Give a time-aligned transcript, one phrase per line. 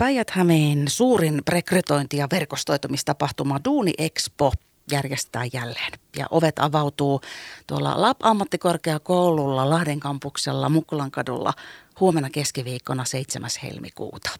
[0.00, 4.52] Päijät-Hämeen suurin rekrytointi- ja verkostoitumistapahtuma Duuni Expo
[4.90, 5.92] järjestää jälleen.
[6.16, 7.20] Ja ovet avautuu
[7.66, 11.52] tuolla LAP-ammattikorkeakoululla Lahden kampuksella Mukkulan kadulla
[12.00, 13.50] huomenna keskiviikkona 7.
[13.62, 14.30] helmikuuta.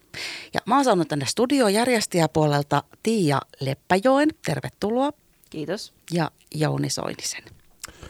[0.55, 4.29] Ja mä oon saanut tänne studiojärjestäjäpuolelta Tiia Leppäjoen.
[4.47, 5.13] Tervetuloa.
[5.51, 5.93] Kiitos.
[6.11, 7.45] Ja Jouni Soinisen.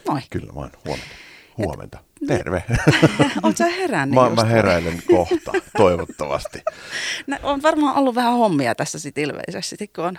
[0.09, 0.21] Moi.
[0.31, 0.71] Kyllä vaan,
[1.59, 1.99] huomenta.
[1.99, 2.11] Huomenta.
[2.27, 2.65] Terve.
[3.43, 6.59] Oletko sä herännyt mä, mä heräilen kohta, toivottavasti.
[7.27, 10.19] Nä- On varmaan ollut vähän hommia tässä sit ilmeisesti, kun on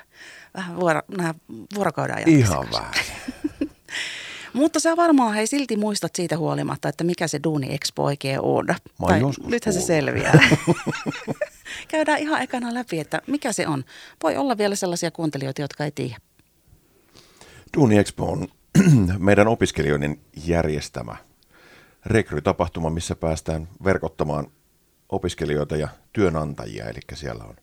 [0.57, 1.34] vähän vuoro, nämä
[1.76, 2.27] vuorokauden ajat.
[2.27, 2.91] Ihan vähän.
[4.54, 8.66] Mutta sä varmaan hei silti muistat siitä huolimatta, että mikä se Duuni Expo oikein on.
[9.09, 9.88] Mä joskus nythän se kuullut.
[9.88, 10.40] selviää.
[11.88, 13.84] Käydään ihan ekana läpi, että mikä se on.
[14.23, 16.18] Voi olla vielä sellaisia kuuntelijoita, jotka ei tiedä.
[17.77, 18.48] Duuni Expo on
[19.17, 21.16] meidän opiskelijoiden järjestämä
[22.05, 24.52] rekrytapahtuma, missä päästään verkottamaan
[25.09, 26.85] opiskelijoita ja työnantajia.
[26.85, 27.55] Eli siellä on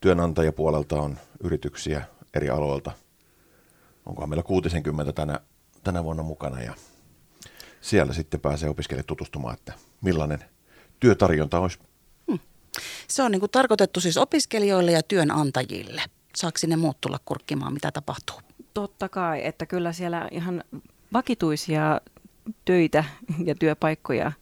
[0.00, 2.92] työnantajapuolelta on yrityksiä eri aloilta.
[4.06, 5.40] Onkohan meillä 60 tänä,
[5.84, 6.74] tänä vuonna mukana ja
[7.80, 10.44] siellä sitten pääsee opiskelijat tutustumaan, että millainen
[11.00, 11.78] työtarjonta olisi.
[13.08, 16.02] Se on niin kuin tarkoitettu siis opiskelijoille ja työnantajille.
[16.36, 18.36] Saako sinne muut tulla kurkkimaan, mitä tapahtuu?
[18.78, 20.64] Totta kai, että kyllä siellä ihan
[21.12, 22.00] vakituisia
[22.64, 23.04] töitä
[23.44, 24.32] ja työpaikkoja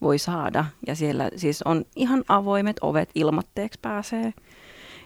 [0.00, 0.64] voi saada.
[0.86, 4.34] Ja siellä siis on ihan avoimet ovet, ilmatteeksi pääsee.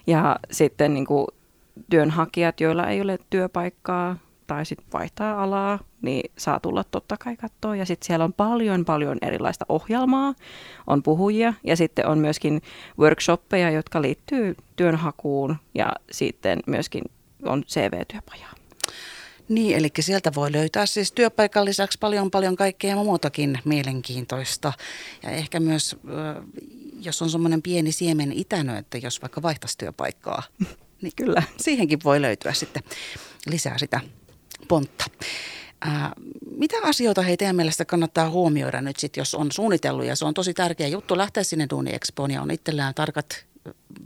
[0.06, 1.26] Ja sitten niin kuin
[1.90, 7.76] työnhakijat, joilla ei ole työpaikkaa tai sitten vaihtaa alaa, niin saa tulla totta kai katsoa.
[7.76, 10.34] Ja sitten siellä on paljon, paljon erilaista ohjelmaa,
[10.86, 12.62] on puhujia ja sitten on myöskin
[12.98, 17.04] workshoppeja, jotka liittyy työnhakuun ja sitten myöskin
[17.44, 18.65] on CV-työpajaa.
[19.48, 24.72] Niin, eli sieltä voi löytää siis työpaikan lisäksi paljon paljon kaikkea muutakin mielenkiintoista.
[25.22, 25.96] Ja ehkä myös,
[27.00, 30.42] jos on semmoinen pieni siemen itänö, että jos vaikka vaihtaisi työpaikkaa,
[31.02, 31.42] niin Kyllä.
[31.56, 32.82] siihenkin voi löytyä sitten
[33.46, 34.00] lisää sitä
[34.68, 35.04] pontta.
[35.80, 36.12] Ää,
[36.50, 40.34] mitä asioita hei teidän mielestä kannattaa huomioida nyt sitten, jos on suunnitellut ja se on
[40.34, 43.46] tosi tärkeä juttu lähteä sinne Duuni Expoon ja on itsellään tarkat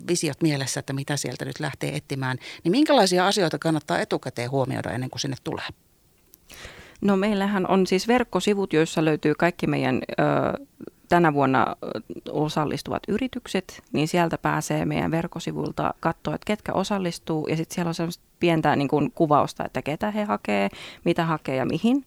[0.08, 5.10] visiot mielessä, että mitä sieltä nyt lähtee etsimään, niin minkälaisia asioita kannattaa etukäteen huomioida ennen
[5.10, 5.66] kuin sinne tulee?
[7.00, 10.66] No meillähän on siis verkkosivut, joissa löytyy kaikki meidän ö,
[11.08, 11.76] tänä vuonna
[12.30, 17.94] osallistuvat yritykset, niin sieltä pääsee meidän verkkosivuilta katsoa, että ketkä osallistuu ja sitten siellä on
[17.94, 20.68] semmoista pientä niin kuin, kuvausta, että ketä he hakee,
[21.04, 22.04] mitä hakee ja mihin.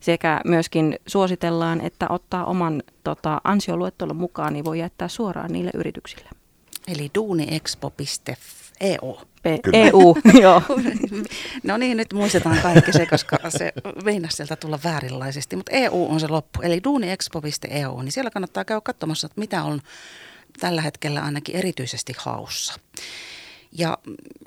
[0.00, 6.30] Sekä myöskin suositellaan, että ottaa oman tota, ansioluettelon mukaan, niin voi jättää suoraan niille yrityksille.
[6.86, 9.20] Eli duuniexpo.eu.
[9.42, 9.78] P- Kyllä.
[9.78, 10.62] EU, joo.
[11.62, 13.72] No niin, nyt muistetaan kaikki se, koska se
[14.04, 15.56] meinasi sieltä tulla väärinlaisesti.
[15.56, 16.62] Mutta EU on se loppu.
[16.62, 19.80] Eli duuniexpo.eu, niin siellä kannattaa käydä katsomassa, että mitä on
[20.60, 22.74] tällä hetkellä ainakin erityisesti haussa.
[23.72, 23.98] Ja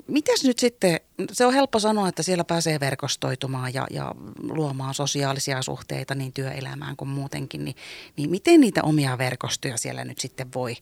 [0.06, 1.00] mitäs nyt sitten,
[1.32, 6.96] se on helppo sanoa, että siellä pääsee verkostoitumaan ja, ja luomaan sosiaalisia suhteita niin työelämään
[6.96, 7.76] kuin muutenkin, niin,
[8.16, 10.76] niin miten niitä omia verkostoja siellä nyt sitten voi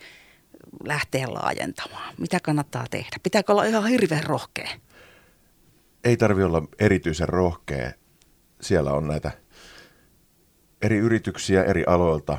[0.85, 2.15] lähteä laajentamaan?
[2.19, 3.17] Mitä kannattaa tehdä?
[3.23, 4.69] Pitääkö olla ihan hirveän rohkea?
[6.05, 7.93] Ei tarvi olla erityisen rohkea.
[8.61, 9.31] Siellä on näitä
[10.83, 12.39] eri yrityksiä eri aloilta,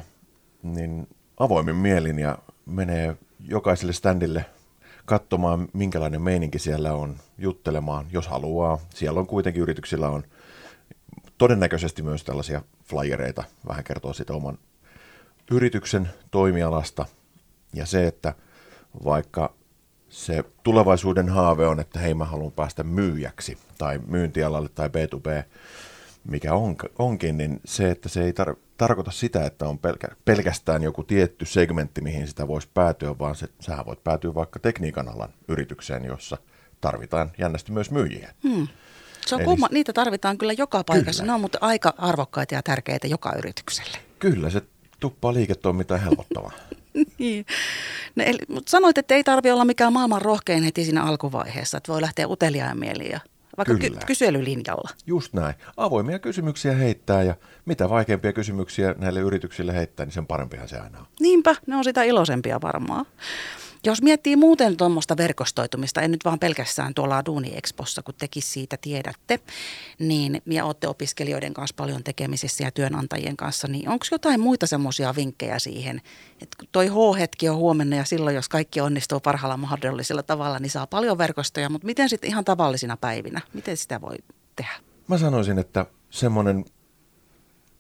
[0.63, 1.07] niin
[1.37, 4.45] avoimin mielin ja menee jokaiselle standille
[5.05, 8.79] katsomaan, minkälainen meininki siellä on, juttelemaan, jos haluaa.
[8.93, 10.23] Siellä on kuitenkin yrityksillä on
[11.37, 14.57] todennäköisesti myös tällaisia flyereita, vähän kertoo siitä oman
[15.51, 17.05] yrityksen toimialasta.
[17.73, 18.33] Ja se, että
[19.05, 19.53] vaikka
[20.09, 25.43] se tulevaisuuden haave on, että hei mä haluan päästä myyjäksi tai myyntialalle tai B2B,
[26.23, 30.83] mikä on, onkin, niin se, että se ei tar- tarkoita sitä, että on pelkä, pelkästään
[30.83, 35.33] joku tietty segmentti, mihin sitä voisi päätyä, vaan se, sähän voit päätyä vaikka tekniikan alan
[35.47, 36.37] yritykseen, jossa
[36.81, 38.33] tarvitaan jännästi myös myyjiä.
[38.43, 38.67] Hmm.
[39.25, 41.23] Se on Eli- kumma, niitä tarvitaan kyllä joka paikassa.
[41.23, 41.31] Kyllä.
[41.31, 43.97] Ne on mutta aika arvokkaita ja tärkeitä joka yritykselle.
[44.19, 44.61] Kyllä, se
[44.99, 46.51] tuppaa liiketoimintaa helpottavaa.
[47.17, 47.45] Niin.
[48.15, 51.91] No, eli, mutta sanoit, että ei tarvitse olla mikään maailman rohkein heti siinä alkuvaiheessa, että
[51.91, 53.19] voi lähteä uteliaan mieliin ja
[53.57, 54.01] vaikka ky- Kyllä.
[54.05, 54.89] kyselylinjalla.
[55.07, 55.55] Just näin.
[55.77, 60.99] Avoimia kysymyksiä heittää ja mitä vaikeampia kysymyksiä näille yrityksille heittää, niin sen parempihan se aina
[60.99, 61.05] on.
[61.19, 63.05] Niinpä, ne on sitä iloisempia varmaan.
[63.85, 68.77] Jos miettii muuten tuommoista verkostoitumista, en nyt vaan pelkästään tuolla Duuni Expossa, kun tekin siitä
[68.81, 69.39] tiedätte,
[69.99, 75.15] niin, ja olette opiskelijoiden kanssa paljon tekemisissä ja työnantajien kanssa, niin onko jotain muita semmoisia
[75.15, 76.01] vinkkejä siihen,
[76.41, 80.87] että toi H-hetki on huomenna ja silloin, jos kaikki onnistuu parhaalla mahdollisella tavalla, niin saa
[80.87, 84.15] paljon verkostoja, mutta miten sitten ihan tavallisina päivinä, miten sitä voi
[84.55, 84.73] tehdä?
[85.07, 86.65] Mä sanoisin, että semmoinen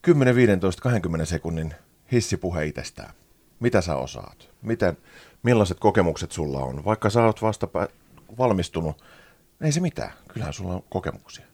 [0.01, 1.73] 10, 15, 20 sekunnin
[2.11, 3.13] hissipuhe itsestään.
[3.59, 4.49] Mitä sä osaat?
[4.61, 4.97] Miten,
[5.43, 6.85] millaiset kokemukset sulla on.
[6.85, 7.67] Vaikka sä oot vasta
[8.37, 9.03] valmistunut,
[9.61, 11.45] ei se mitään, kyllähän sulla on kokemuksia.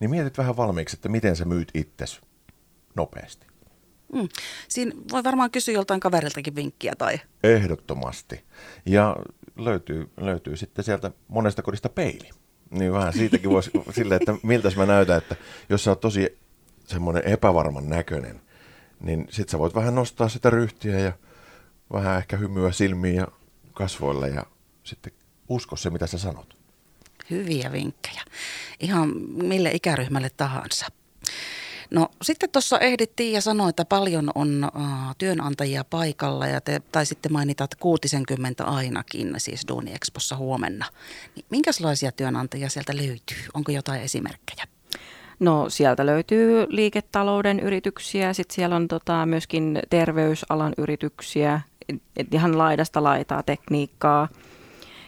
[0.00, 2.20] Niin mietit vähän valmiiksi, että miten sä myyt itsesi
[2.94, 3.46] nopeasti.
[4.12, 4.28] Mm.
[4.68, 7.20] Siinä voi varmaan kysyä joltain kaveriltakin vinkkiä tai...
[7.42, 8.44] Ehdottomasti.
[8.86, 9.16] Ja
[9.56, 12.30] löytyy, löytyy sitten sieltä monesta kodista peili.
[12.70, 15.36] Niin vähän siitäkin voisi silleen, että miltä mä näytän, että
[15.68, 16.38] jos sä oot tosi
[16.84, 18.40] semmoinen epävarman näköinen,
[19.00, 21.12] niin sit sä voit vähän nostaa sitä ryhtiä ja
[21.94, 23.28] vähän ehkä hymyä silmiin ja
[23.72, 24.42] kasvoille ja
[24.84, 25.12] sitten
[25.48, 26.56] usko se, mitä sä sanot.
[27.30, 28.22] Hyviä vinkkejä.
[28.80, 30.86] Ihan mille ikäryhmälle tahansa.
[31.90, 34.82] No sitten tuossa ehdittiin ja sanoi, että paljon on uh,
[35.18, 40.86] työnantajia paikalla ja te taisitte mainita, että 60 ainakin siis Duuni Expossa huomenna.
[41.36, 43.36] Niin minkälaisia työnantajia sieltä löytyy?
[43.54, 44.64] Onko jotain esimerkkejä?
[45.40, 51.60] No sieltä löytyy liiketalouden yrityksiä, sitten siellä on tota, myöskin terveysalan yrityksiä,
[52.16, 54.28] et ihan laidasta laitaa tekniikkaa.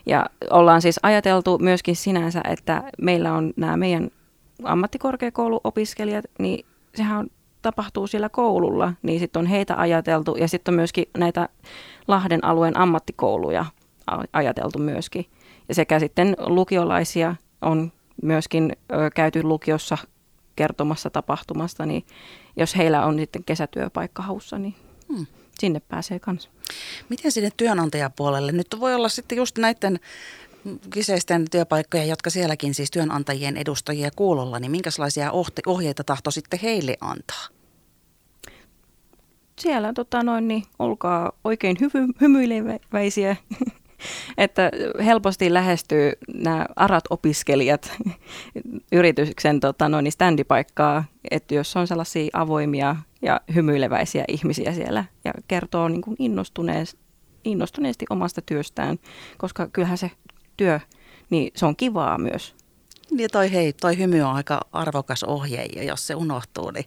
[0.06, 4.10] Ja ollaan siis ajateltu myöskin sinänsä, että meillä on nämä meidän
[4.64, 7.26] ammattikorkeakouluopiskelijat, niin sehän on,
[7.62, 11.48] tapahtuu siellä koululla, niin sitten on heitä ajateltu ja sitten on myöskin näitä
[12.08, 13.64] Lahden alueen ammattikouluja
[14.32, 15.26] ajateltu myöskin.
[15.68, 19.98] Ja sekä sitten lukiolaisia on myöskin ö, käyty lukiossa
[20.56, 22.04] kertomassa tapahtumasta, niin
[22.56, 24.74] jos heillä on sitten kesätyöpaikka haussa, niin
[25.08, 25.26] hmm.
[25.60, 26.50] Sinne pääsee kanssa.
[27.08, 28.52] Miten sinne työnantajapuolelle?
[28.52, 30.00] Nyt voi olla sitten just näiden
[30.90, 35.32] kyseisten työpaikkojen, jotka sielläkin siis työnantajien edustajia kuulolla, niin minkälaisia
[35.66, 37.46] ohjeita tahto sitten heille antaa?
[39.60, 43.36] Siellä tota noin, niin olkaa oikein hyvy, hymyileväisiä,
[44.38, 44.70] että
[45.04, 47.92] helposti lähestyy nämä arat-opiskelijat
[48.92, 55.32] yrityksen tota noin, niin standipaikkaa, että jos on sellaisia avoimia ja hymyileväisiä ihmisiä siellä ja
[55.48, 56.98] kertoo niin kuin innostuneesti,
[57.44, 58.98] innostuneesti omasta työstään,
[59.38, 60.10] koska kyllähän se
[60.56, 60.80] työ,
[61.30, 62.54] niin se on kivaa myös.
[63.10, 66.86] Niin toi hei, toi hymy on aika arvokas ohje ja jos se unohtuu, niin,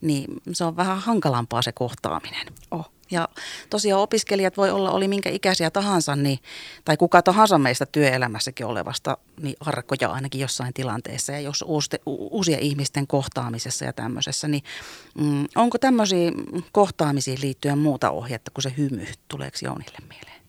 [0.00, 2.46] niin se on vähän hankalampaa se kohtaaminen.
[2.70, 2.95] Oh.
[3.10, 3.28] Ja
[3.70, 6.38] tosiaan opiskelijat voi olla, oli minkä ikäisiä tahansa, niin,
[6.84, 11.32] tai kuka tahansa meistä työelämässäkin olevasta, niin arkoja ainakin jossain tilanteessa.
[11.32, 14.62] Ja jos uuste, uusien ihmisten kohtaamisessa ja tämmöisessä, niin
[15.18, 16.34] mm, onko tämmöisiin
[16.72, 19.06] kohtaamisiin liittyen muuta ohjetta kuin se hymy?
[19.28, 20.42] Tuleeko Jounille mieleen?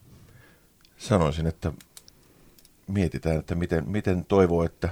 [0.98, 1.72] Sanoisin, että
[2.88, 4.90] mietitään, että miten, miten toivoo, että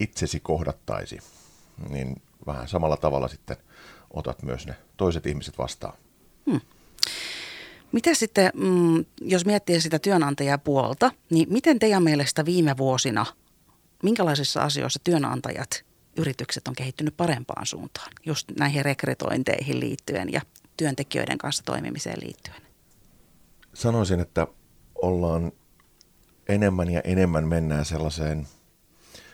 [0.00, 1.18] itsesi kohdattaisi,
[1.88, 3.56] niin vähän samalla tavalla sitten
[4.10, 5.94] otat myös ne toiset ihmiset vastaan.
[6.50, 6.60] Hmm.
[7.92, 13.26] Mitä sitten, mm, jos miettii sitä työnantajapuolta, niin miten teidän mielestä viime vuosina,
[14.02, 15.84] minkälaisissa asioissa työnantajat,
[16.16, 20.40] yritykset on kehittynyt parempaan suuntaan, just näihin rekrytointeihin liittyen ja
[20.76, 22.62] työntekijöiden kanssa toimimiseen liittyen?
[23.74, 24.46] Sanoisin, että
[25.02, 25.52] ollaan
[26.48, 28.48] enemmän ja enemmän mennään sellaiseen,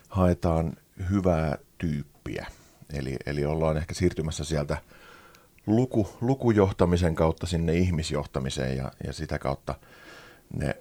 [0.09, 0.77] haetaan
[1.11, 2.47] hyvää tyyppiä.
[2.93, 4.77] Eli, eli ollaan ehkä siirtymässä sieltä
[5.67, 9.75] luku, lukujohtamisen kautta sinne ihmisjohtamiseen ja, ja sitä kautta
[10.57, 10.77] ne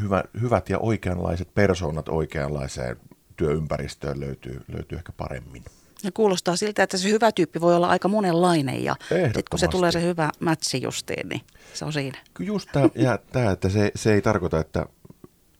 [0.00, 2.96] hyvä, hyvät ja oikeanlaiset persoonat oikeanlaiseen
[3.36, 5.64] työympäristöön löytyy, löytyy ehkä paremmin.
[6.02, 9.68] Ja kuulostaa siltä, että se hyvä tyyppi voi olla aika monenlainen ja sitten kun se
[9.68, 11.40] tulee se hyvä matchi justiin, niin
[11.74, 12.18] se on siinä.
[12.34, 12.68] Kyllä just
[13.32, 14.86] tämä, että se, se ei tarkoita, että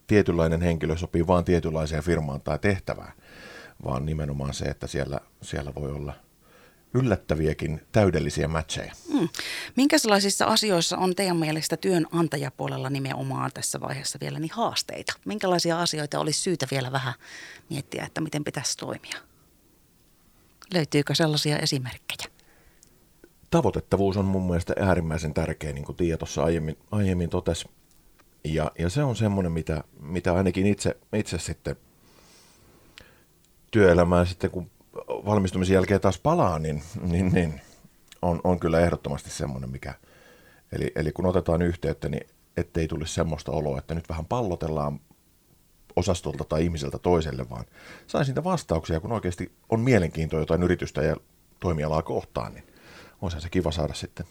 [0.07, 3.13] tietynlainen henkilö sopii vain tietynlaiseen firmaan tai tehtävään,
[3.85, 6.15] vaan nimenomaan se, että siellä, siellä voi olla
[6.95, 8.93] yllättäviäkin täydellisiä matcheja.
[9.15, 9.29] Mm.
[9.77, 15.13] Minkälaisissa asioissa on teidän mielestä työnantajapuolella nimenomaan tässä vaiheessa vielä niin haasteita?
[15.25, 17.15] Minkälaisia asioita olisi syytä vielä vähän
[17.71, 19.17] miettiä, että miten pitäisi toimia?
[20.75, 22.27] Löytyykö sellaisia esimerkkejä?
[23.51, 27.69] Tavoitettavuus on mun mielestä äärimmäisen tärkeä, niin kuin Tiia tuossa aiemmin, aiemmin totesi.
[28.45, 31.77] Ja, ja se on semmoinen, mitä, mitä ainakin itse, itse sitten
[33.71, 34.71] työelämään sitten, kun
[35.27, 37.61] valmistumisen jälkeen taas palaa, niin, niin, niin
[38.23, 39.95] on, on kyllä ehdottomasti semmoinen, mikä,
[40.73, 45.01] eli, eli kun otetaan yhteyttä, niin ettei tulisi semmoista oloa, että nyt vähän pallotellaan
[45.97, 47.65] osastolta tai ihmiseltä toiselle, vaan
[48.07, 51.17] sain siitä vastauksia, kun oikeasti on mielenkiintoa jotain yritystä ja
[51.61, 52.65] toimialaa kohtaan, niin
[53.23, 54.27] on se kiva saada sitten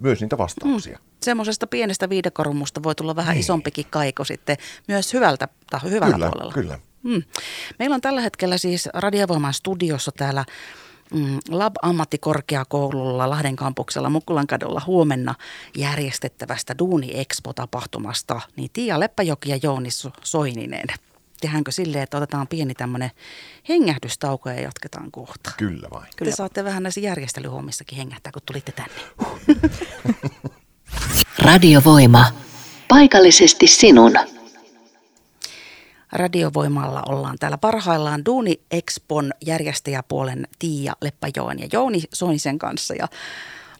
[0.00, 0.98] myös niitä vastauksia.
[0.98, 1.04] Mm.
[1.22, 3.40] Semmoisesta pienestä viidekorumusta voi tulla vähän niin.
[3.40, 4.56] isompikin kaiko sitten
[4.88, 6.52] myös hyvältä, tai hyvällä kyllä, puolella.
[6.52, 7.22] Kyllä, mm.
[7.78, 10.44] Meillä on tällä hetkellä siis Radiovoiman studiossa täällä
[11.14, 15.34] mm, Lab-ammattikorkeakoululla Lahden kampuksella Mukkulan kadulla huomenna
[15.76, 19.88] järjestettävästä Duuni Expo-tapahtumasta, niin Tiia Leppäjoki ja Jouni
[20.22, 20.86] Soininen
[21.40, 23.10] tehdäänkö silleen, että otetaan pieni tämmöinen
[23.68, 25.50] hengähdystauko ja jatketaan kohta?
[25.56, 26.08] Kyllä vain.
[26.16, 26.30] Kyllä.
[26.30, 29.00] Te saatte vähän näissä järjestelyhommissakin hengähtää, kun tulitte tänne.
[31.44, 32.26] Radiovoima.
[32.88, 34.12] Paikallisesti sinun.
[36.12, 42.94] Radiovoimalla ollaan täällä parhaillaan Duuni Expon järjestäjäpuolen Tiia Leppäjoen ja Jouni Soinisen kanssa.
[42.94, 43.08] Ja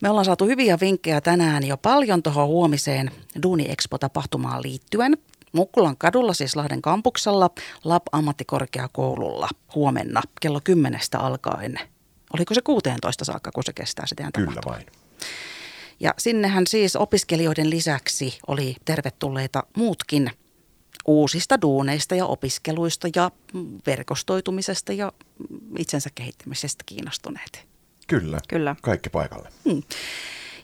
[0.00, 3.10] me ollaan saatu hyviä vinkkejä tänään jo paljon tuohon huomiseen
[3.42, 5.18] Duuni Expo-tapahtumaan liittyen.
[5.52, 7.50] Mukkulan kadulla, siis Lahden kampuksella,
[7.84, 11.78] Lab ammattikorkeakoululla huomenna kello 10 alkaen.
[12.34, 14.74] Oliko se 16 saakka, kun se kestää se teidän Kyllä tapahtuma?
[14.74, 14.86] vain.
[16.00, 20.30] Ja sinnehän siis opiskelijoiden lisäksi oli tervetulleita muutkin
[21.06, 23.30] uusista duuneista ja opiskeluista ja
[23.86, 25.12] verkostoitumisesta ja
[25.78, 27.66] itsensä kehittämisestä kiinnostuneet.
[28.06, 28.40] Kyllä.
[28.48, 28.76] Kyllä.
[28.82, 29.48] Kaikki paikalle.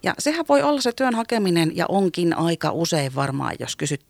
[0.02, 4.04] Ja sehän voi olla se työn hakeminen ja onkin aika usein varmaan, jos kysyt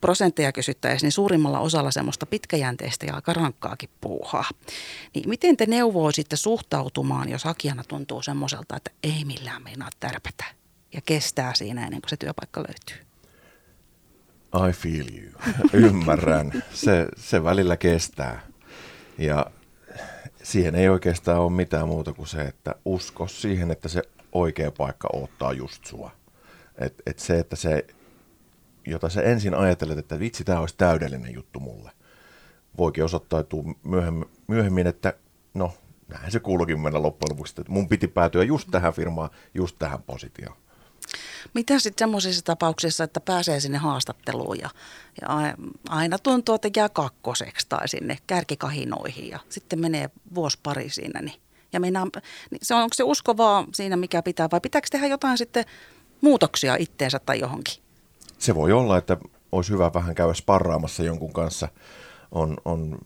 [0.00, 4.50] prosentteja kysyttäisiin, niin suurimmalla osalla semmoista pitkäjänteistä ja aika rankkaakin puuhaa.
[5.14, 10.44] Niin miten te neuvoisitte suhtautumaan, jos hakijana tuntuu semmoiselta, että ei millään meinaa tärpätä
[10.94, 13.05] ja kestää siinä ennen kuin se työpaikka löytyy?
[14.68, 15.32] I feel you.
[15.72, 16.62] Ymmärrän.
[16.72, 18.40] Se, se välillä kestää.
[19.18, 19.46] Ja
[20.42, 25.08] siihen ei oikeastaan ole mitään muuta kuin se, että usko siihen, että se oikea paikka
[25.12, 26.10] ottaa just sua.
[26.78, 27.86] Et, et se, että se,
[28.86, 31.90] jota sä ensin ajattelet, että vitsi, tämä olisi täydellinen juttu mulle,
[32.78, 35.14] voikin osoittautua myöhemmin, myöhemmin että
[35.54, 35.74] no,
[36.08, 40.02] näin se kuuluukin mennä loppujen lopuksi, että mun piti päätyä just tähän firmaan, just tähän
[40.02, 40.56] positioon.
[41.54, 44.70] Mitä sitten semmoisissa tapauksissa, että pääsee sinne haastatteluun ja,
[45.20, 45.28] ja
[45.88, 51.40] aina tuntuu, että jää kakkoseksi tai sinne kärkikahinoihin ja sitten menee vuosi pari siinä, niin,
[51.72, 52.06] ja meinaa,
[52.50, 55.64] niin se on, onko se usko vaan siinä, mikä pitää vai pitääkö tehdä jotain sitten
[56.20, 57.86] muutoksia itteensä tai johonkin?
[58.38, 59.16] se voi olla, että
[59.52, 61.68] olisi hyvä vähän käydä sparraamassa jonkun kanssa.
[62.32, 62.98] On, on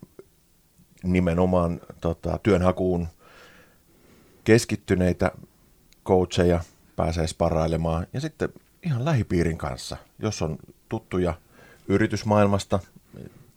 [1.02, 3.08] nimenomaan tota, työnhakuun
[4.44, 5.30] keskittyneitä
[6.04, 6.60] coacheja
[7.00, 8.06] pääsee sparrailemaan.
[8.12, 8.48] Ja sitten
[8.82, 11.34] ihan lähipiirin kanssa, jos on tuttuja
[11.88, 12.78] yritysmaailmasta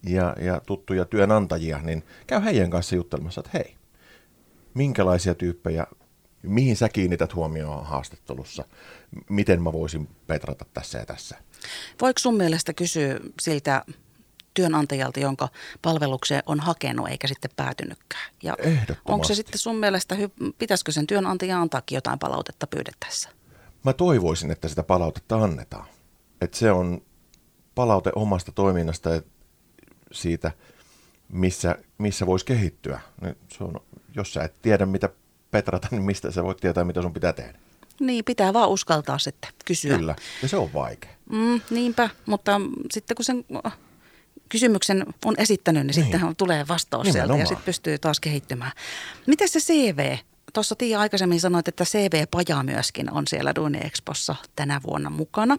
[0.03, 3.75] ja, ja tuttuja työnantajia, niin käy heidän kanssa juttelemassa, että hei,
[4.73, 5.87] minkälaisia tyyppejä,
[6.41, 8.65] mihin sä kiinnität huomioon haastattelussa,
[9.29, 11.37] miten mä voisin petrata tässä ja tässä.
[12.01, 13.85] Voiko sun mielestä kysyä siltä
[14.53, 15.49] työnantajalta, jonka
[15.81, 18.31] palvelukseen on hakenut eikä sitten päätynytkään?
[18.43, 18.57] Ja
[19.05, 20.15] onko se sitten sun mielestä,
[20.57, 23.29] pitäisikö sen työnantajan antaakin jotain palautetta pyydettäessä?
[23.83, 25.85] Mä toivoisin, että sitä palautetta annetaan.
[26.41, 27.01] Että se on
[27.75, 29.21] palaute omasta toiminnasta ja
[30.11, 30.51] siitä,
[31.29, 32.99] missä, missä voisi kehittyä.
[33.21, 33.79] Niin se on,
[34.15, 35.09] jos sä et tiedä, mitä
[35.51, 37.59] petrata, niin mistä sä voit tietää, mitä sun pitää tehdä.
[37.99, 39.97] Niin, pitää vaan uskaltaa sitten kysyä.
[39.97, 40.15] Kyllä.
[40.41, 41.11] Ja se on vaikea.
[41.29, 43.45] Mm, niinpä, mutta sitten kun sen
[44.53, 46.11] kysymyksen on esittänyt, niin, Niin.
[46.11, 47.47] sitten tulee vastaus sieltä ja Nimenomaan.
[47.47, 48.71] sitten pystyy taas kehittymään.
[49.27, 50.17] Miten se CV?
[50.53, 55.57] Tuossa Tiia aikaisemmin sanoit, että CV-paja myöskin on siellä Duuni Expossa tänä vuonna mukana.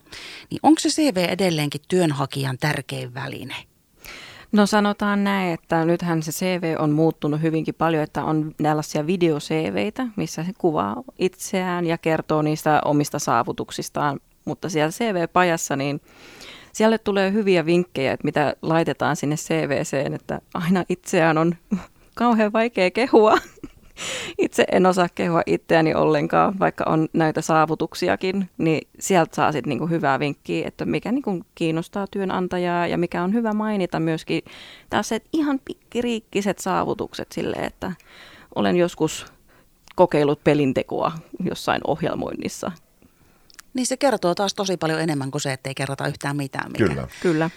[0.50, 3.54] Niin onko se CV edelleenkin työnhakijan tärkein väline?
[4.52, 10.06] No sanotaan näin, että nythän se CV on muuttunut hyvinkin paljon, että on tällaisia video-CVitä,
[10.16, 14.20] missä se kuvaa itseään ja kertoo niistä omista saavutuksistaan.
[14.44, 16.00] Mutta siellä CV-pajassa, niin
[16.75, 21.54] siellä tulee hyviä vinkkejä, että mitä laitetaan sinne CVCen, että aina itseään on
[22.14, 23.38] kauhean vaikea kehua.
[24.38, 29.87] Itse en osaa kehua itseäni ollenkaan, vaikka on näitä saavutuksiakin, niin sieltä saa sitten niinku
[29.87, 34.43] hyvää vinkkiä, että mikä niinku kiinnostaa työnantajaa ja mikä on hyvä mainita myöskin
[34.90, 37.93] tässä ihan pikkiriikkiset saavutukset sille, että
[38.54, 39.26] olen joskus
[39.97, 41.12] kokeillut pelintekoa
[41.45, 42.73] jossain ohjelmoinnissa.
[43.75, 46.73] Niin se kertoo taas tosi paljon enemmän kuin se, että ei kerrota yhtään mitään.
[46.73, 46.88] Mikä.
[46.88, 47.09] Kyllä.
[47.21, 47.50] Kyllä.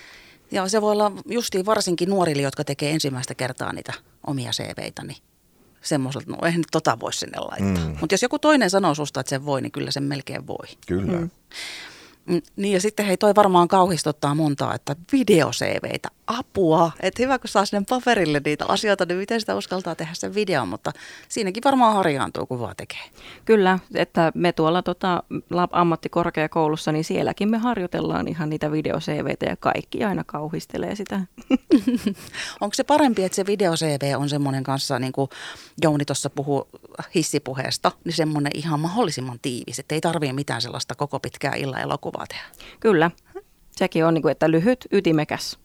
[0.52, 3.94] Ja se voi olla justiin varsinkin nuorille, jotka tekee ensimmäistä kertaa niitä
[4.28, 5.18] omia CVitä, niin
[5.82, 7.88] semmoiselta, no eihän nyt tota voi sinne laittaa.
[7.88, 7.98] Mm.
[8.00, 10.68] Mutta jos joku toinen sanoo susta, että sen voi, niin kyllä sen melkein voi.
[10.88, 11.18] Kyllä.
[11.18, 11.30] Mm.
[12.56, 16.92] Niin ja sitten hei, toi varmaan kauhistuttaa montaa, että video-CVitä, apua.
[17.00, 20.68] Että hyvä, kun saa sinne paperille niitä asioita, niin miten sitä uskaltaa tehdä sen videon,
[20.68, 20.92] mutta
[21.30, 23.00] siinäkin varmaan harjaantuu, kun vaan tekee.
[23.46, 25.24] Kyllä, että me tuolla tota,
[25.72, 31.22] ammattikorkeakoulussa, niin sielläkin me harjoitellaan ihan niitä video-CVtä ja kaikki aina kauhistelee sitä.
[32.62, 35.30] Onko se parempi, että se video-CV on semmoinen kanssa, niin kuin
[35.82, 36.68] Jouni tuossa puhuu
[37.16, 42.17] hissipuheesta, niin semmoinen ihan mahdollisimman tiivis, että ei tarvitse mitään sellaista koko pitkää illan elokuvaa
[42.26, 42.44] tehdä.
[42.80, 43.12] Kyllä,
[43.72, 45.60] sekin on, niin kuin, että lyhyt, ytimekäs.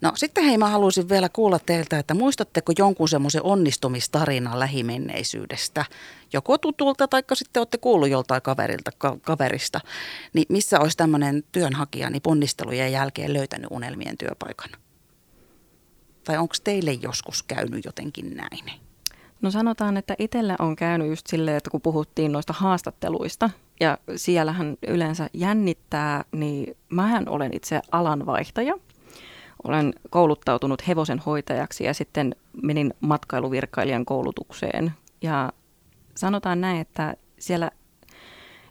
[0.00, 5.84] No sitten hei, mä haluaisin vielä kuulla teiltä, että muistatteko jonkun semmoisen onnistumistarinan lähimenneisyydestä?
[6.32, 9.80] Joko tutulta tai sitten olette kuullut joltain kaverilta, ka- kaverista.
[10.32, 14.70] Niin missä olisi tämmöinen työnhakija niin ponnistelujen jälkeen löytänyt unelmien työpaikan?
[16.24, 18.80] Tai onko teille joskus käynyt jotenkin näin?
[19.42, 24.76] No sanotaan, että itsellä on käynyt just silleen, että kun puhuttiin noista haastatteluista, ja siellähän
[24.88, 28.74] yleensä jännittää, niin mähän olen itse alanvaihtaja.
[29.64, 34.92] Olen kouluttautunut hevosen hoitajaksi ja sitten menin matkailuvirkailijan koulutukseen.
[35.22, 35.52] Ja
[36.14, 37.70] sanotaan näin, että siellä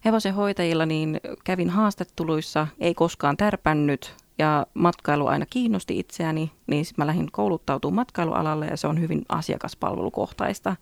[0.05, 7.07] hevosen hoitajilla niin kävin haastatteluissa, ei koskaan tärpännyt ja matkailu aina kiinnosti itseäni, niin mä
[7.07, 10.75] lähdin kouluttautumaan matkailualalle ja se on hyvin asiakaspalvelukohtaista.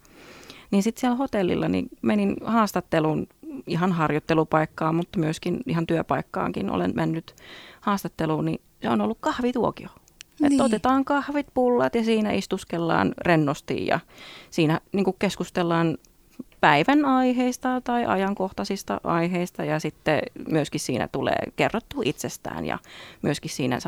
[0.72, 3.28] Niin sitten siellä hotellilla niin menin haastatteluun
[3.68, 7.36] ihan harjoittelupaikkaan, mutta myöskin ihan työpaikkaankin olen mennyt
[7.82, 9.90] haastatteluun, niin se on ollut kahvituokio.
[10.40, 10.52] Niin.
[10.52, 14.00] Että otetaan kahvit, pullat ja siinä istuskellaan rennosti ja
[14.50, 15.98] siinä niin keskustellaan
[16.64, 22.80] päivän aiheista tai ajankohtaisista aiheista ja sitten myöskin siinä tulee kerrottu itsestään ja
[23.22, 23.80] myöskin siinä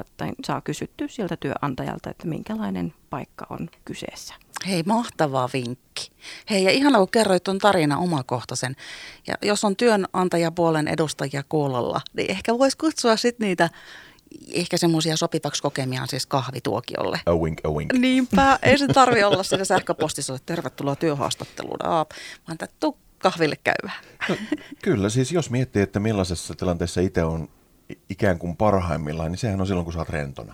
[0.46, 4.34] saa kysyttyä sieltä työnantajalta, että minkälainen paikka on kyseessä.
[4.68, 6.12] Hei, mahtava vinkki.
[6.50, 8.76] Hei, ja ihana kun kerroit tuon tarina omakohtaisen.
[9.28, 13.70] Ja jos on työnantajapuolen edustajia kuulolla, niin ehkä voisi kutsua sitten niitä
[14.52, 17.20] ehkä semmoisia sopivaksi kokemiaan siis kahvituokiolle.
[17.26, 17.94] A wink, a wink.
[17.94, 22.12] Niinpä, ei se tarvi olla siinä sähköpostissa, että tervetuloa työhaastatteluun, Aap,
[22.48, 24.00] vaan tuu kahville käyvää.
[24.30, 24.36] No,
[24.84, 27.50] kyllä, siis jos miettii, että millaisessa tilanteessa itse on
[28.10, 30.54] ikään kuin parhaimmillaan, niin sehän on silloin, kun sä oot rentona.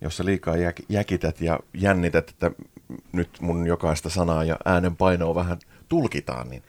[0.00, 2.50] Jos sä liikaa jäk- jäkität ja jännität, että
[3.12, 5.58] nyt mun jokaista sanaa ja äänen painoa vähän
[5.88, 6.62] tulkitaan, niin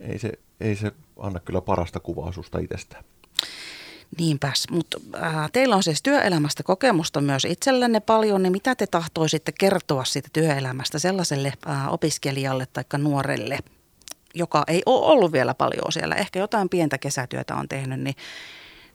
[0.00, 3.04] ei se, ei se anna kyllä parasta kuvaa susta itsestään.
[4.18, 9.52] Niinpäs, mutta äh, teillä on siis työelämästä kokemusta myös itsellenne paljon, niin mitä te tahtoisitte
[9.52, 13.58] kertoa siitä työelämästä sellaiselle äh, opiskelijalle tai nuorelle,
[14.34, 18.14] joka ei ole ollut vielä paljon siellä, ehkä jotain pientä kesätyötä on tehnyt, niin,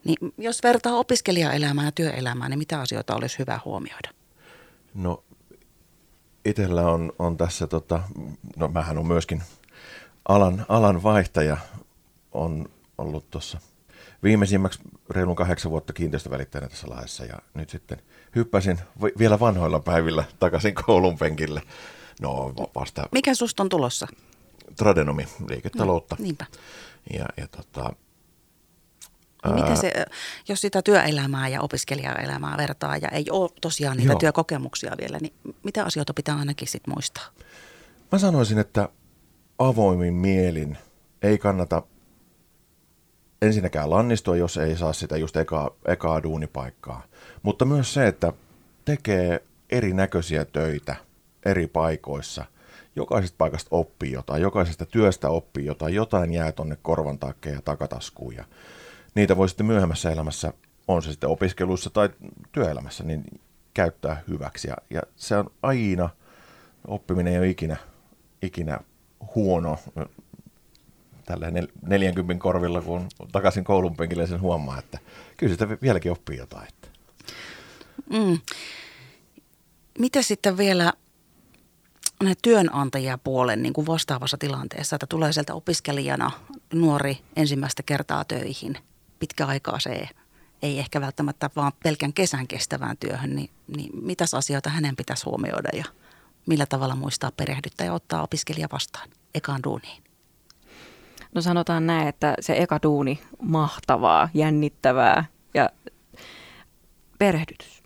[0.03, 4.09] niin jos vertaa opiskelijaelämää ja työelämää, niin mitä asioita olisi hyvä huomioida?
[4.93, 5.23] No
[6.45, 8.01] itsellä on, on tässä, tota,
[8.55, 9.43] no mähän on myöskin
[10.27, 11.57] alan, alan vaihtaja,
[12.31, 13.59] on ollut tuossa–
[14.23, 14.79] viimeisimmäksi
[15.09, 18.01] reilun kahdeksan vuotta kiinteistövälittäjänä tässä laissa ja nyt sitten
[18.35, 18.79] hyppäsin
[19.19, 21.61] vielä vanhoilla päivillä takaisin koulun penkille.
[22.21, 23.09] No vasta...
[23.11, 24.07] Mikä susta on tulossa?
[24.77, 26.15] Tradenomi, liiketaloutta.
[26.19, 26.45] No, niinpä.
[27.13, 27.93] Ja, ja tota,
[29.45, 29.91] niin Miten se,
[30.47, 34.19] jos sitä työelämää ja opiskelijaelämää vertaa ja ei ole tosiaan niitä Joo.
[34.19, 37.23] työkokemuksia vielä, niin mitä asioita pitää ainakin sit muistaa?
[38.11, 38.89] Mä sanoisin, että
[39.59, 40.77] avoimin mielin
[41.21, 41.83] ei kannata
[43.45, 47.03] ensinnäkään lannistua, jos ei saa sitä just ekaa, ekaa duunipaikkaa.
[47.43, 48.33] Mutta myös se, että
[48.85, 50.95] tekee erinäköisiä töitä
[51.45, 52.45] eri paikoissa.
[52.95, 58.35] Jokaisesta paikasta oppii jotain, jokaisesta työstä oppii jotain, jotain jää tonne korvan ja takataskuun.
[58.35, 58.45] Ja
[59.15, 60.53] niitä voi sitten myöhemmässä elämässä,
[60.87, 62.09] on se sitten opiskelussa tai
[62.51, 63.23] työelämässä, niin
[63.73, 64.67] käyttää hyväksi.
[64.67, 66.09] Ja, ja se on aina,
[66.87, 67.77] oppiminen ei ole ikinä,
[68.41, 68.79] ikinä
[69.35, 69.77] huono
[71.25, 71.47] tällä
[71.81, 74.99] 40 korvilla, kun takaisin koulun penkille sen huomaa, että
[75.37, 76.67] kyllä sitä vieläkin oppii jotain.
[76.67, 76.87] Että.
[78.09, 78.39] Mm.
[79.99, 80.93] Mitä sitten vielä
[82.41, 86.31] työnantajapuolen niin kuin vastaavassa tilanteessa, että tulee sieltä opiskelijana
[86.73, 88.77] nuori ensimmäistä kertaa töihin,
[89.19, 90.09] pitkä aikaa se
[90.61, 95.69] ei ehkä välttämättä vaan pelkän kesän kestävään työhön, niin, niin mitäs asioita hänen pitäisi huomioida
[95.73, 95.85] ja
[96.45, 100.03] millä tavalla muistaa perehdyttää ja ottaa opiskelija vastaan ekaan duuniin?
[101.35, 105.69] No sanotaan näin, että se eka duuni, mahtavaa, jännittävää ja
[107.19, 107.83] perehdytys.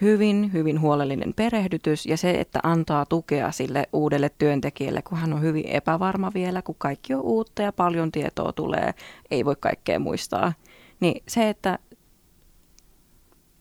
[0.00, 5.42] Hyvin, hyvin huolellinen perehdytys ja se, että antaa tukea sille uudelle työntekijälle, kun hän on
[5.42, 8.94] hyvin epävarma vielä, kun kaikki on uutta ja paljon tietoa tulee,
[9.30, 10.52] ei voi kaikkea muistaa.
[11.00, 11.78] Niin se, että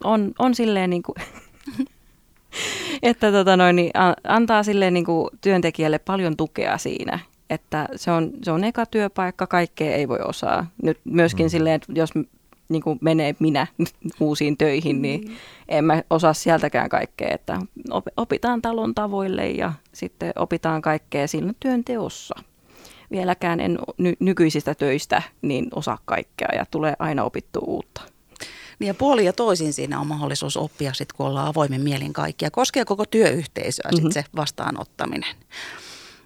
[0.04, 1.16] on, on silleen niin kuin,
[3.04, 3.92] että tota noin, niin
[4.28, 7.20] antaa silleen niin kuin työntekijälle paljon tukea siinä
[7.52, 10.68] että se on, se on eka työpaikka, kaikkea ei voi osaa.
[10.84, 11.50] Nyt myöskin mm.
[11.50, 12.10] silleen, että jos
[12.70, 13.68] niin kuin menee minä
[14.20, 15.36] uusiin töihin, niin mm.
[15.68, 17.60] en mä osaa sieltäkään kaikkea, että
[18.18, 22.36] opitaan talon tavoille ja sitten opitaan kaikkea siinä työnteossa.
[23.12, 28.02] Vieläkään en ny- nykyisistä töistä niin osaa kaikkea ja tulee aina opittu uutta.
[28.80, 32.52] Niin ja puoli ja toisin siinä on mahdollisuus oppia sitten, kun ollaan avoimen mielin kaikkia.
[32.52, 34.04] Koskee koko työyhteisöä mm-hmm.
[34.04, 35.36] sit se vastaanottaminen.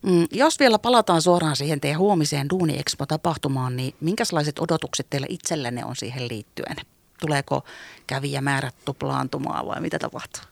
[0.05, 5.85] Mm, jos vielä palataan suoraan siihen teidän huomiseen Duuni Expo-tapahtumaan, niin minkälaiset odotukset teille itsellenne
[5.85, 6.75] on siihen liittyen?
[7.19, 7.63] Tuleeko
[8.07, 10.43] kävijämäärät tuplaantumaan vai mitä tapahtuu?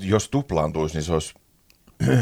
[0.00, 1.34] Jos tuplaantuisi, niin se olisi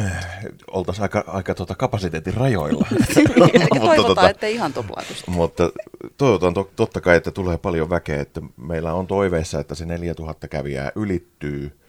[0.71, 2.87] oltaisiin aika, aika tuota kapasiteetin rajoilla.
[3.15, 5.31] toivotaan, tota, että ihan tuplaantuisi.
[5.31, 5.71] Mutta
[6.17, 8.21] toivotaan to, totta kai, että tulee paljon väkeä.
[8.21, 11.81] Että meillä on toiveissa, että se 4000 kävijää ylittyy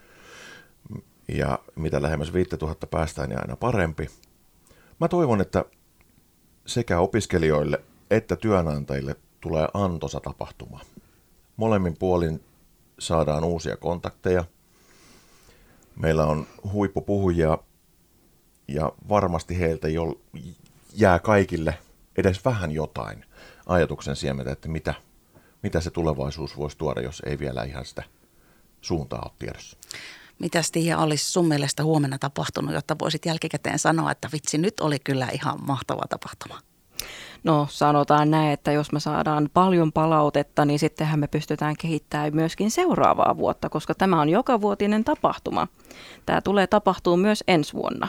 [1.38, 4.10] ja mitä lähemmäs 5000 päästään, niin aina parempi.
[5.00, 5.66] Mä toivon, että
[6.66, 7.80] sekä opiskelijoille
[8.12, 10.80] että työnantajille tulee antosa tapahtuma.
[11.58, 12.44] Molemmin puolin
[13.00, 14.46] saadaan uusia kontakteja.
[15.96, 17.58] Meillä on huippupuhujia
[18.68, 20.22] ja varmasti heiltä jo
[20.94, 21.78] jää kaikille
[22.18, 23.26] edes vähän jotain
[23.66, 24.94] ajatuksen siementä, että mitä,
[25.64, 28.04] mitä se tulevaisuus voisi tuoda, jos ei vielä ihan sitä
[28.82, 29.78] suuntaa ole tiedossa.
[30.42, 35.00] Mitä Tiia olisi sun mielestä huomenna tapahtunut, jotta voisit jälkikäteen sanoa, että vitsi, nyt oli
[35.00, 36.60] kyllä ihan mahtava tapahtuma?
[37.44, 42.72] No sanotaan näin, että jos me saadaan paljon palautetta, niin sittenhän me pystytään kehittämään myöskin
[42.72, 45.68] seuraavaa vuotta, koska tämä on joka vuotinen tapahtuma.
[46.26, 48.08] Tämä tulee tapahtuu myös ensi vuonna.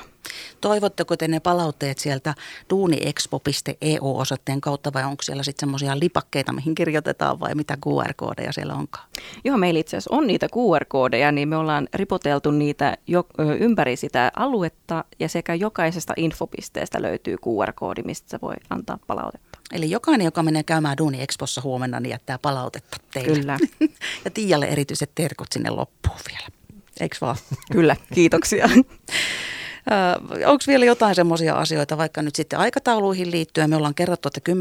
[0.60, 2.34] Toivotteko te ne palautteet sieltä
[2.70, 9.08] duuniexpo.eu-osoitteen kautta vai onko siellä sitten semmoisia lipakkeita, mihin kirjoitetaan vai mitä QR-koodeja siellä onkaan?
[9.44, 13.26] Joo, meillä itse asiassa on niitä QR-koodeja, niin me ollaan ripoteltu niitä jo,
[13.60, 19.58] ympäri sitä aluetta ja sekä jokaisesta infopisteestä löytyy QR-koodi, mistä se voi antaa palautetta.
[19.72, 23.38] Eli jokainen, joka menee käymään Duuni Expossa huomenna, niin jättää palautetta teille.
[23.38, 23.58] Kyllä.
[24.24, 26.61] ja Tiialle erityiset terkut sinne loppuun vielä.
[27.02, 27.36] Eikö vaan?
[27.72, 28.68] Kyllä, kiitoksia.
[30.46, 34.52] Onko vielä jotain semmoisia asioita, vaikka nyt sitten aikatauluihin liittyen, me ollaan kerrottu, että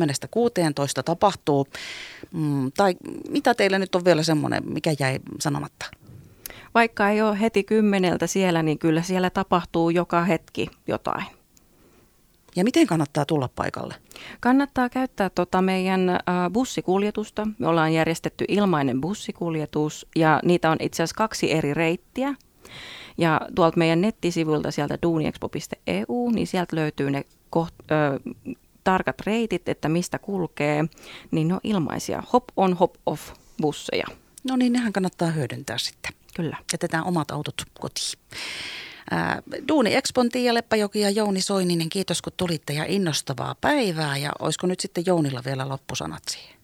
[0.99, 1.67] 10-16 tapahtuu,
[2.31, 2.95] mm, tai
[3.29, 5.85] mitä teillä nyt on vielä semmoinen, mikä jäi sanomatta?
[6.73, 11.25] Vaikka ei ole heti kymmeneltä siellä, niin kyllä siellä tapahtuu joka hetki jotain.
[12.55, 13.95] Ja miten kannattaa tulla paikalle?
[14.39, 16.17] Kannattaa käyttää tota meidän äh,
[16.53, 17.47] bussikuljetusta.
[17.59, 22.35] Me ollaan järjestetty ilmainen bussikuljetus ja niitä on itse asiassa kaksi eri reittiä.
[23.17, 28.19] Ja tuolta meidän nettisivuilta sieltä duuniexpo.eu, niin sieltä löytyy ne koht, ö,
[28.83, 30.85] tarkat reitit, että mistä kulkee,
[31.31, 34.05] niin ne on ilmaisia hop on hop off busseja.
[34.43, 36.13] No niin, nehän kannattaa hyödyntää sitten.
[36.35, 36.57] Kyllä.
[36.73, 38.19] Jätetään omat autot kotiin.
[39.11, 44.17] Ää, Duuni Expon Tiia Leppäjoki ja Jouni Soininen, kiitos kun tulitte ja innostavaa päivää.
[44.17, 46.55] Ja olisiko nyt sitten Jounilla vielä loppusanat siihen?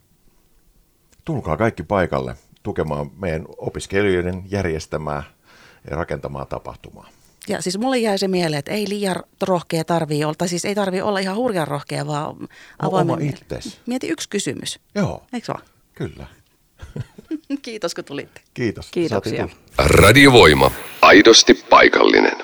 [1.26, 5.24] Tulkaa kaikki paikalle tukemaan meidän opiskelijoiden järjestämää
[5.90, 7.10] ja rakentamaa tapahtumaa.
[7.48, 10.76] Ja siis mulle jäi se mieleen, että ei liian rohkea tarvii olla, tai siis ei
[10.76, 12.36] tarvii olla ihan hurjan rohkea, vaan
[12.80, 13.16] avoimen.
[13.16, 13.80] Oma itses.
[13.86, 14.80] Mieti yksi kysymys.
[14.96, 15.24] Joo.
[15.34, 15.66] Eikö vaan?
[15.94, 16.28] Kyllä.
[17.62, 18.42] Kiitos kun tulitte.
[18.54, 18.88] Kiitos.
[18.92, 19.48] Kiitoksia.
[19.78, 20.72] Radiovoima.
[21.02, 22.38] Aidosti paikallinen.